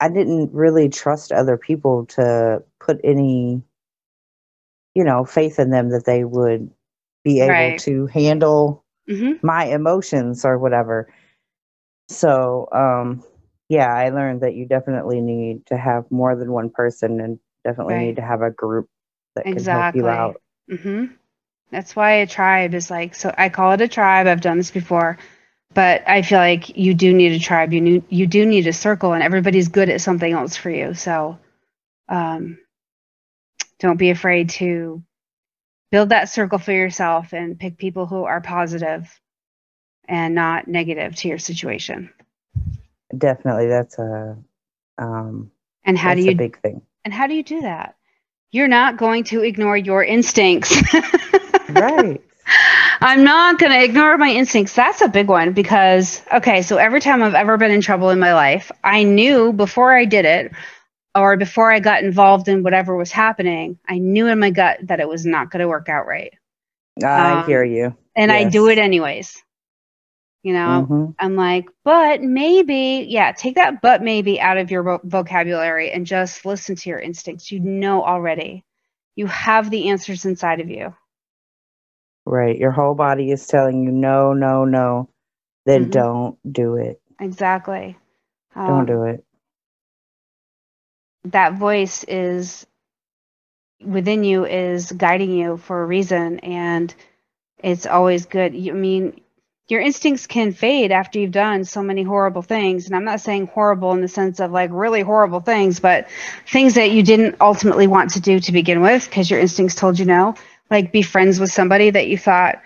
[0.00, 3.62] I didn't really trust other people to put any,
[4.94, 6.70] you know, faith in them that they would
[7.24, 7.74] be able Right.
[7.74, 11.08] to handle hmm my emotions or whatever.
[12.08, 13.22] So, um,
[13.68, 17.96] yeah, I learned that you definitely need to have more than one person and definitely
[17.96, 18.10] Right.
[18.10, 18.88] need to have a group
[19.36, 20.00] that can help Exactly.
[20.00, 20.42] you out.
[20.68, 21.04] hmm
[21.70, 24.26] That's why a tribe is like, so I call it a tribe.
[24.26, 25.18] I've done this before,
[25.74, 27.72] but I feel like you do need a tribe.
[27.72, 30.94] You need, you do need a circle and everybody's good at something else for you.
[30.94, 31.38] So,
[32.08, 32.58] um,
[33.78, 35.02] don't be afraid to
[35.90, 39.08] build that circle for yourself and pick people who are positive
[40.08, 42.10] and not negative to your situation.
[43.16, 44.36] Definitely, that's a
[44.98, 45.50] um,
[45.84, 46.82] And how do you big thing.
[47.04, 47.96] and how do you do that?
[48.52, 50.74] You're not going to ignore your instincts.
[51.68, 52.20] Right.
[53.00, 54.72] I'm not going to ignore my instincts.
[54.72, 58.20] That's a big one because, okay, so every time I've ever been in trouble in
[58.20, 60.52] my life, I knew before I did it
[61.14, 65.00] or before I got involved in whatever was happening, I knew in my gut that
[65.00, 66.32] it was not going to work out right.
[67.04, 67.96] I Um, hear you.
[68.14, 69.42] And I do it anyways.
[70.46, 71.16] You know, Mhm.
[71.20, 76.06] I'm like, but maybe, yeah, take that but maybe out of your vo- vocabulary and
[76.06, 77.52] just listen to your instincts.
[77.52, 78.64] You know already.
[79.16, 80.94] You have the answers inside of you.
[82.26, 82.58] Right.
[82.58, 85.10] Your whole body is telling you no, no, no.
[85.66, 85.90] Then Mhm.
[85.90, 87.00] don't do it.
[87.20, 87.98] Exactly.
[88.66, 89.24] Don't Um, do it.
[91.26, 92.66] that voice is
[93.84, 96.94] within you is guiding you for a reason and
[97.62, 99.20] it's always good you, i mean
[99.68, 103.46] your instincts can fade after you've done so many horrible things and i'm not saying
[103.48, 106.08] horrible in the sense of like really horrible things but
[106.48, 109.98] things that you didn't ultimately want to do to begin with because your instincts told
[109.98, 110.34] you no
[110.70, 112.56] like be friends with somebody that you thought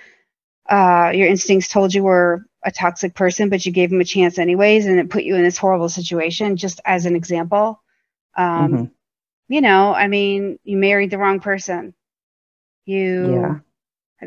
[0.69, 4.39] uh, your instincts told you were a toxic person but you gave them a chance
[4.39, 7.83] anyways and it put you in this horrible situation just as an example
[8.37, 8.91] um, Mhm.
[9.49, 11.95] you know, I mean, you married the wrong person.
[12.87, 13.61] You, Yeah.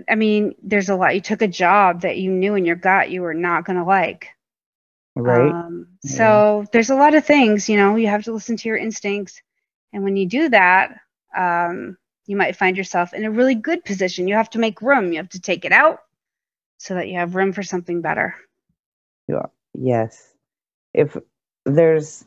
[0.10, 1.16] I mean, there's a lot.
[1.16, 3.84] You took a job that you knew in your gut you were not going to
[3.86, 4.30] like.
[5.16, 5.56] Right.
[5.56, 6.12] Um, Yeah.
[6.12, 9.42] so there's a lot of things, you know, you have to listen to your instincts.
[9.94, 10.98] And when you do that,
[11.38, 14.28] um, you might find yourself in a really good position.
[14.28, 15.12] You have to make room.
[15.12, 16.00] You have to take it out
[16.78, 18.36] so that you have room for something better.
[19.28, 19.48] Yeah.
[19.74, 20.34] Yes.
[20.94, 21.18] If
[21.66, 22.26] there's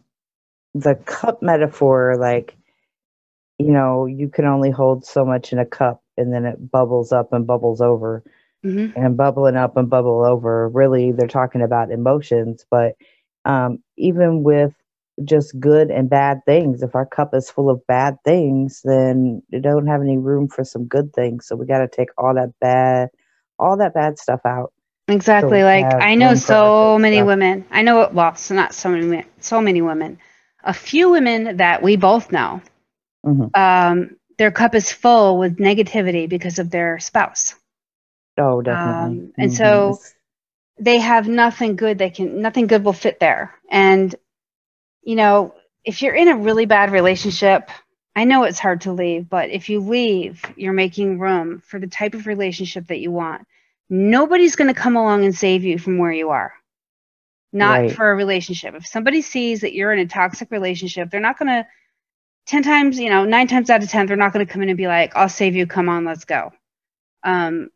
[0.74, 2.56] the cup metaphor, like,
[3.58, 7.12] you know, you can only hold so much in a cup and then it bubbles
[7.12, 8.22] up and bubbles over
[8.62, 10.68] hmm and bubbling up and bubble over.
[10.68, 12.94] Really, they're talking about emotions, but
[13.44, 14.74] um, even with
[15.24, 19.62] just good and bad things, if our cup is full of bad things, then it
[19.62, 21.46] don't have any room for some good things.
[21.48, 23.10] So we got to take all that bad,
[23.58, 24.72] all that bad stuff out.
[25.08, 25.62] Exactly.
[25.72, 27.22] we Like I know room for our so many stuff.
[27.22, 27.66] women.
[27.70, 30.18] I know well, so not so many, so many women.
[30.64, 32.62] A few women that we both know.
[33.26, 33.52] Mhm.
[33.54, 37.54] Um, their cup is full with negativity because of their spouse.
[38.38, 39.22] Oh, definitely.
[39.22, 39.52] Um, and Mhm.
[39.52, 40.00] so
[40.78, 41.98] they have nothing good.
[41.98, 43.54] They can nothing good will fit there.
[43.70, 44.14] And
[45.02, 47.70] you know, if you're in a really bad relationship,
[48.16, 51.86] I know it's hard to leave, but if you leave, you're making room for the
[51.86, 53.46] type of relationship that you want.
[53.88, 56.52] Nobody's going to come along and save you from where you are.
[57.52, 57.90] Not Right.
[57.90, 58.74] for a relationship.
[58.74, 61.66] If somebody sees that you're in a toxic relationship, they're not going to
[62.46, 64.68] 10 times, you know, 9 times out of 10 they're not going to come in
[64.68, 65.66] and be like, "I'll save you.
[65.66, 66.52] Come on, let's go."
[67.24, 67.70] Um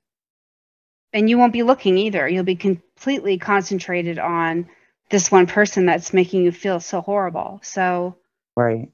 [1.13, 2.29] and you won't be looking either.
[2.29, 4.69] You'll be completely concentrated on
[5.11, 7.61] this one person that's making you feel so horrible.
[7.63, 8.17] So,
[8.57, 8.91] right.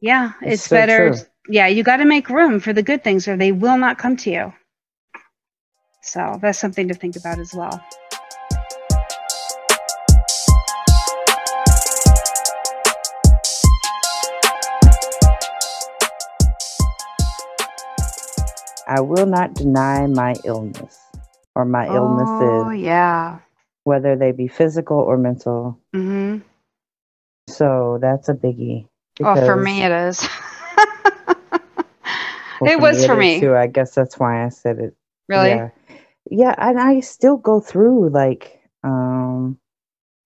[0.00, 1.10] yeah, It's it's, so better.
[1.14, 1.20] true.
[1.48, 4.16] Yeah, you got to make room for the good things or they will not come
[4.18, 4.52] to you.
[6.02, 7.82] So, that's something to think about as well.
[18.86, 20.98] I will not deny my illness
[21.54, 23.38] or my Oh, illnesses, yeah.
[23.84, 25.78] whether they be physical or mental.
[25.94, 26.42] Mhm.
[27.48, 28.88] So that's a biggie.
[29.22, 30.20] Oh, for me it is.
[32.60, 33.40] well, it was it for is me.
[33.40, 33.54] too.
[33.56, 34.94] I guess that's why I said it.
[35.28, 35.50] Really?
[35.50, 35.70] Yeah.
[36.30, 39.58] Yeah, and I still go through like um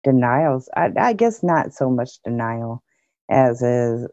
[0.05, 0.69] denials.
[0.77, 2.83] I I guess not so much denial
[3.31, 4.07] as is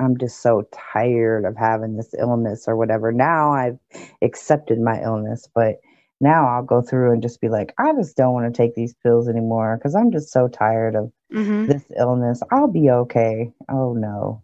[0.00, 3.12] I'm just so tired of having this illness or whatever.
[3.12, 3.78] Now I've
[4.22, 5.80] accepted my illness, but
[6.20, 8.94] now I'll go through and just be like, I just don't want to take these
[9.02, 12.42] pills anymore because I'm just so tired of hmm this illness.
[12.52, 13.52] I'll be okay.
[13.70, 14.42] Oh no.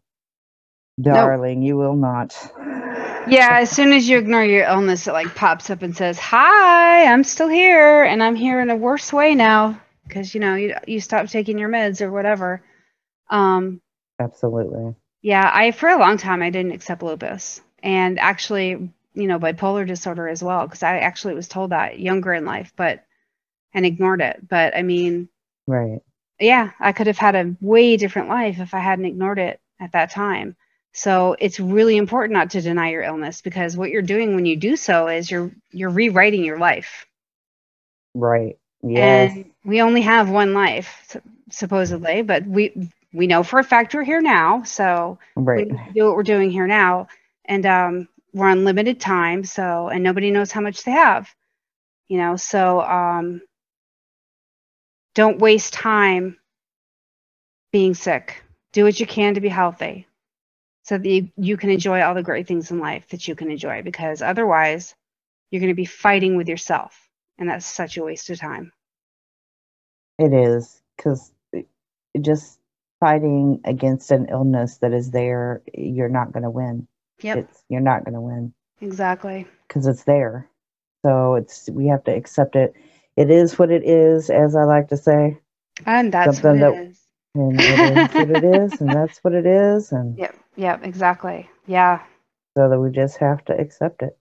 [1.01, 2.37] Darling, you will not.
[3.29, 7.07] Yeah, as soon as you ignore your illness, it like pops up and says, "Hi,
[7.13, 10.75] I'm still here, and I'm here in a worse way now because you know you
[10.87, 12.63] you stopped taking your meds or whatever."
[13.31, 13.81] Um,
[14.21, 14.95] Absolutely.
[15.23, 18.71] Yeah, I for a long time I didn't accept lupus, and actually,
[19.15, 22.73] you know, bipolar disorder as well because I actually was told that younger in life,
[22.77, 23.05] but
[23.75, 24.47] and ignored it.
[24.49, 25.29] But I mean,
[25.67, 26.03] Right.
[26.41, 29.93] yeah, I could have had a way different life if I hadn't ignored it at
[29.93, 30.57] that time.
[30.93, 34.57] So it's really important not to deny your illness because what you're doing when you
[34.57, 37.07] do so is you're you're rewriting your life.
[38.15, 38.59] Right.
[38.83, 39.37] Yes.
[39.37, 41.17] And we only have one life
[41.51, 44.63] supposedly, but we we know for a fact we're here now.
[44.63, 45.69] So right.
[45.69, 47.09] to do what we're doing here now,
[47.45, 49.45] and um, we're on limited time.
[49.45, 51.29] So and nobody knows how much they have,
[52.09, 52.37] you know.
[52.37, 53.43] So um,
[55.15, 56.39] don't waste time
[57.73, 58.43] being sick.
[58.73, 60.07] Do what you can to be healthy,
[60.85, 63.51] so that you, you can enjoy all the great things in life that you can
[63.51, 63.83] enjoy.
[63.83, 64.95] Because otherwise,
[65.51, 68.73] you're going to be fighting with yourself, and that's such a waste of time.
[70.21, 72.60] It is because it just
[73.01, 76.87] fighting against an illness that is there, you're not going to win.
[77.23, 79.47] Yep, It's you're not going to win exactly.
[79.69, 80.49] because it's there.
[81.05, 82.75] So it's we have to accept it.
[83.17, 85.39] It is what it is, as I like to say,
[85.87, 87.01] And that's Something what it that- is.
[87.35, 87.65] and it
[87.99, 91.49] is what it is, and that's what it is, and Yep, yep, exactly.
[91.67, 92.03] Yeah.
[92.57, 94.17] so that we just have to accept it.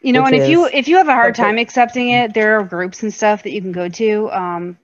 [0.00, 2.62] You know, and if you if you have a hard time accepting it, there are
[2.64, 4.30] groups and stuff that you can go to.
[4.30, 4.78] Um,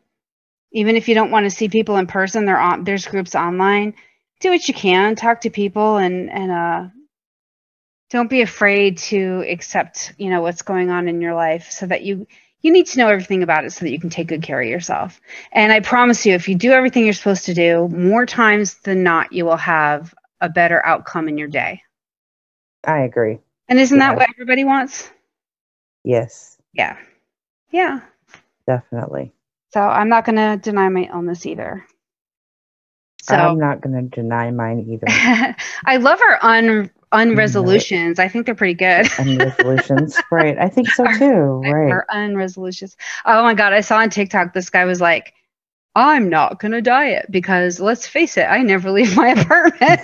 [0.72, 3.94] even if you don't want to see people in person, there on there's groups online.
[4.40, 6.88] Do what you can, talk to people, and and uh,
[8.11, 12.02] don't be afraid to accept you know what's going on in your life, so that
[12.02, 12.26] you
[12.61, 14.68] you need to know everything about it, so that you can take good care of
[14.68, 15.20] yourself.
[15.52, 19.02] And I promise you, if you do everything you're supposed to do, more times than
[19.02, 21.82] not, you will have a better outcome in your day.
[22.85, 23.38] I agree.
[23.68, 25.08] And isn't that what everybody wants?
[26.04, 26.96] Yes, Yeah.
[27.70, 28.00] Yeah.
[28.66, 29.32] definitely.
[29.72, 31.87] So I'm not going to deny my illness either.
[33.22, 35.06] So I'm not going to deny mine either.
[35.85, 38.18] I love our un unresolutions.
[38.18, 39.06] I think they're pretty good.
[39.18, 40.58] and resolutions, right?
[40.58, 41.62] I think so too.
[41.62, 41.92] Right.
[41.92, 42.96] Our unresolutions.
[43.24, 45.35] Oh my god, I saw on TikTok this guy was like,
[45.94, 50.00] "I'm not going to diet because let's face it, I never leave my apartment.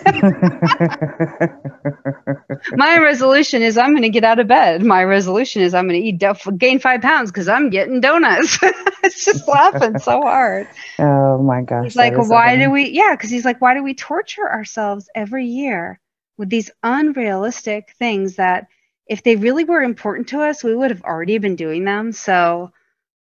[2.72, 4.83] my resolution is I'm going to get out of bed.
[4.83, 8.59] My resolution is I'm going to eat gain 5 pounds cuz I'm getting donuts."
[9.03, 10.68] it's just laughing so hard.
[10.98, 11.85] oh my gosh.
[11.85, 12.90] He's like, that is so why do we?
[12.90, 16.01] Yeah, because he's like, why do we torture ourselves every year
[16.37, 18.68] with these unrealistic things that,
[19.07, 22.12] if they really were important to us, we would have already been doing them.
[22.12, 22.72] So,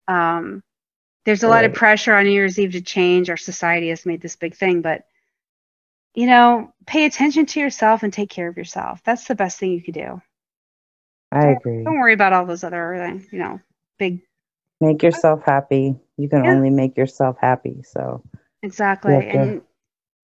[0.09, 0.63] um,
[1.25, 3.31] there's a lot of pressure on New Year's Eve to change.
[3.31, 5.05] Our society has made this big thing, but
[6.15, 9.03] you know, pay attention to yourself and take care of yourself.
[9.05, 10.21] That's the best thing you could do.
[11.33, 11.85] I agree.
[11.85, 13.61] Don't worry about all those other, you know,
[13.99, 14.21] big.
[14.81, 15.97] Make yourself happy.
[16.17, 16.51] You can Yeah.
[16.55, 17.83] only make yourself happy.
[17.83, 18.23] So
[18.63, 19.15] Exactly.
[19.15, 19.63] to- and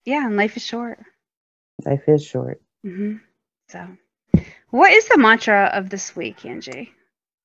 [0.05, 0.99] yeah, and life is short.
[1.85, 2.61] life is short.
[2.83, 3.17] hmm
[3.69, 3.97] So,
[4.69, 6.91] what is the mantra of this week, Angie?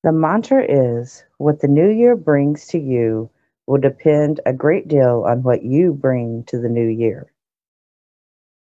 [0.03, 3.29] The mantra is what the new year brings to you
[3.67, 7.31] will depend a great deal on what you bring to the new year.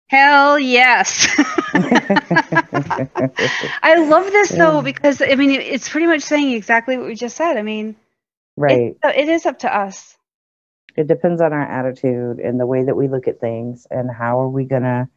[0.09, 1.29] Hell yes.
[3.83, 7.37] I love this though because I mean it's pretty much saying exactly what we just
[7.37, 7.57] said.
[7.57, 7.95] I mean,
[8.57, 8.97] right.
[9.03, 10.17] it, it is up to us.
[10.97, 14.41] It depends on our attitude and the way that we look at things and how
[14.41, 15.09] are we going to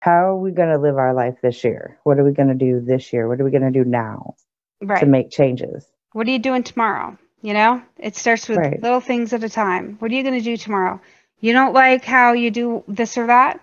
[0.00, 2.00] how are we going to live our life this year?
[2.02, 3.28] What are we going to do this year?
[3.28, 4.34] What are we going to do now
[4.82, 4.98] Right.
[4.98, 5.86] to make changes?
[6.12, 7.16] what are you doing tomorrow?
[7.42, 8.80] You know, it starts with Right.
[8.80, 9.96] little things at a time.
[9.98, 11.00] What are you going to do tomorrow?
[11.40, 13.60] You don't like how you do this or that?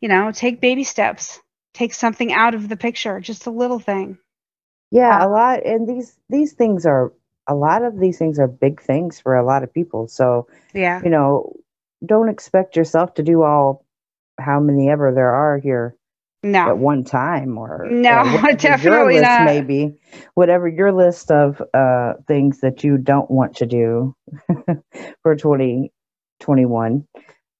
[0.00, 1.40] You know, take baby steps.
[1.74, 4.18] Take something out of the picture, just a little thing.
[4.90, 7.12] Yeah, uh, a lot and these these things are
[7.48, 10.08] a lot of these things are big things for a lot of people.
[10.08, 11.02] So, Yeah.
[11.02, 11.56] you know,
[12.04, 13.84] don't expect yourself to do all
[14.38, 15.96] how many ever there are here
[16.44, 19.40] at one time or No, or definitely not.
[19.44, 19.94] maybe
[20.34, 24.14] whatever your list of uh things that you don't want to do
[25.22, 27.06] for 2021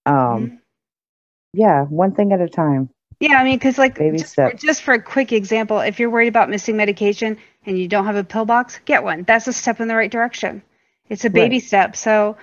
[0.07, 0.59] um Mhm.
[1.53, 4.83] yeah one thing at a time Yeah, I mean, because like Baby just for, just
[4.83, 8.25] for a quick example, if you're worried about missing medication and you don't have a
[8.25, 9.23] pill box, get one.
[9.25, 10.63] That's a step in the right direction.
[11.09, 11.63] It's a baby Right.
[11.63, 11.97] step.
[11.97, 12.37] So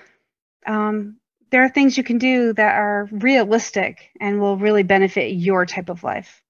[0.66, 1.16] um,
[1.50, 5.88] there are things you can do that are realistic and will really benefit your type
[5.88, 6.42] of life.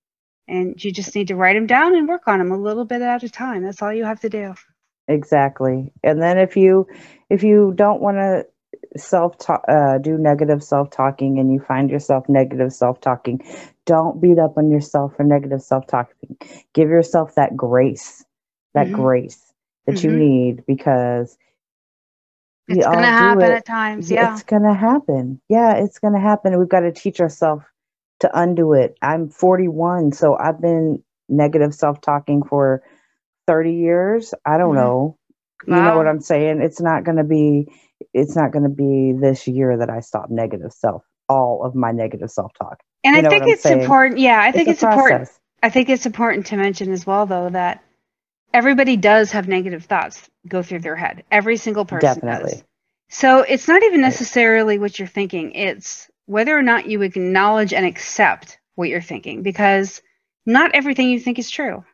[0.48, 3.02] And you just need to write them down and work on them a little bit
[3.02, 3.62] at a time.
[3.64, 4.54] That's all you have to do.
[5.08, 5.92] Exactly.
[6.02, 6.86] And then if you
[7.28, 8.46] if you don't want to
[8.96, 13.40] self talk uh, do negative self talking and you find yourself negative self talking,
[13.86, 16.36] don't beat up on yourself for negative self talking.
[16.74, 18.24] Give yourself that grace,
[18.74, 18.92] that Mhm.
[18.92, 19.52] grace
[19.86, 20.18] that you Mhm.
[20.18, 21.36] need because
[22.70, 23.52] we It's gonna happen it.
[23.52, 24.10] at times.
[24.10, 24.32] Yeah.
[24.34, 25.40] It's going to happen.
[25.48, 26.58] Yeah, it's going to happen.
[26.58, 27.64] We've got to teach ourselves
[28.20, 28.96] to undo it.
[29.02, 32.82] I'm 41, so I've been negative self talking for
[33.46, 34.34] 30 years.
[34.46, 34.76] I don't Mhm.
[34.76, 35.18] know.
[35.66, 36.62] You know what I'm saying?
[36.62, 37.68] It's not going to be
[38.14, 42.30] it's not to be this year that I stop negative self all of my negative
[42.30, 42.80] self talk.
[43.04, 43.80] And You I think it's saying?
[43.80, 44.20] important.
[44.20, 45.28] Yeah, I think a it's important.
[45.62, 47.82] I think it's important to mention as well, though, that
[48.54, 51.24] everybody does have negative thoughts go through their head.
[51.30, 52.26] Every single person Definitely.
[52.26, 52.64] does.
[53.10, 55.52] So it's not even necessarily what you're thinking.
[55.52, 60.02] It's whether or not you acknowledge and accept what you're thinking, because
[60.46, 61.84] not everything you think is true.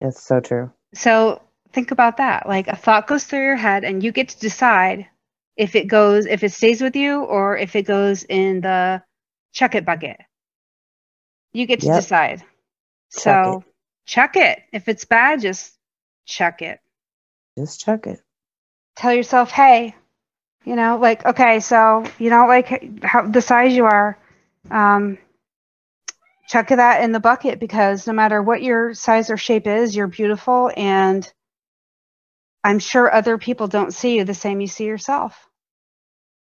[0.00, 0.72] It's so true.
[0.94, 1.42] So
[1.72, 2.48] think about that.
[2.48, 5.08] Like a thought goes through your head, and you get to decide
[5.56, 9.02] if it goes, if it stays with you, or if it goes in the
[9.52, 10.18] chuck it bucket.
[11.52, 11.92] You get to Yep.
[11.92, 12.42] decide.
[13.18, 13.64] Chuck So
[14.06, 14.60] chuck it.
[14.72, 15.72] If it's bad, just
[16.26, 16.80] check it.
[17.56, 18.20] Just check it.
[18.96, 19.94] Tell yourself, hey,
[20.64, 24.18] you know, like okay, so you know, like how the size you are,
[24.70, 25.18] um,
[26.48, 30.06] chuck that in the bucket because no matter what your size or shape is, you're
[30.06, 31.30] beautiful, and
[32.62, 35.48] I'm sure other people don't see you the same you see yourself.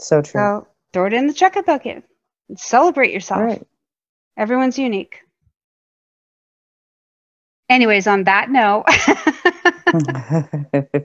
[0.00, 0.40] So true.
[0.40, 2.04] So throw it in the chuck it bucket.
[2.48, 3.40] And celebrate yourself.
[3.40, 3.66] Right.
[4.36, 5.23] Everyone's unique.
[7.68, 8.84] Anyways, on that note,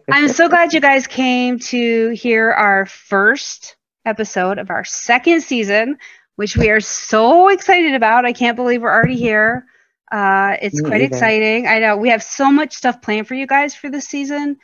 [0.12, 5.98] I'm so glad you guys came to hear our first episode of our second season,
[6.36, 8.26] which we are so excited about.
[8.26, 9.66] I can't believe we're already here.
[10.12, 11.16] Uh, it's Me quite either.
[11.16, 11.68] exciting.
[11.68, 14.58] I know we have so much stuff planned for you guys for this season.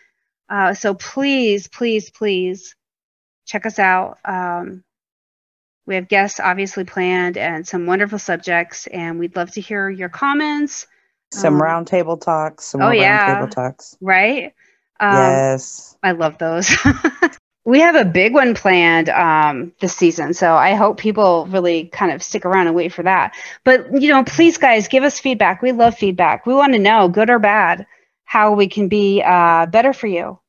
[0.49, 2.75] Uh, so please, please, please
[3.45, 4.17] check us out.
[4.25, 4.83] Um,
[5.85, 10.09] we have guests obviously planned and some wonderful subjects, and we'd love to hear your
[10.09, 10.87] comments,
[11.35, 12.65] some Um, round table talks.
[12.65, 13.33] Some oh, yeah.
[13.33, 13.97] round table talks.
[14.01, 14.53] right?
[14.99, 15.97] Um, yes.
[16.03, 16.69] I love those.
[17.65, 22.11] we have a big one planned um, this season, so I hope people really kind
[22.11, 23.35] of stick around and wait for that.
[23.63, 25.61] But you know, please, guys, give us feedback.
[25.61, 26.45] We love feedback.
[26.45, 27.85] We want to know, good or bad,
[28.23, 30.39] how we can be uh, better for you.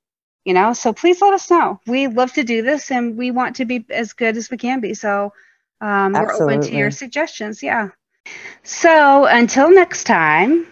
[0.44, 1.80] You know, so please let us know.
[1.88, 4.80] We love to do this, and we want to be as good as we can
[4.80, 4.94] be.
[4.94, 5.32] So
[5.80, 7.62] um, we're open to your suggestions.
[7.62, 7.88] Yeah.
[8.62, 10.66] So until next time.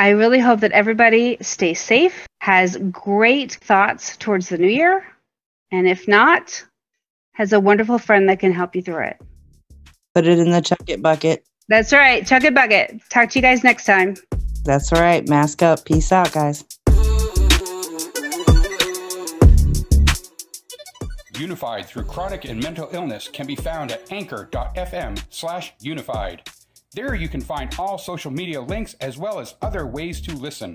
[0.00, 5.06] I really hope that everybody stays safe, has great thoughts towards the new year,
[5.70, 6.64] and if not,
[7.34, 9.18] has a wonderful friend that can help you through it.
[10.14, 11.44] Put it in the chuck it bucket.
[11.68, 12.26] That's right.
[12.26, 12.98] Chuck it bucket.
[13.10, 14.16] Talk to you guys next time.
[14.64, 15.28] That's right.
[15.28, 15.84] Mask up.
[15.84, 16.64] Peace out, guys.
[21.36, 26.48] Unified through chronic and mental illness can be found at anchor.fm slash unified.
[26.92, 30.74] There you can find all social media links as well as other ways to listen.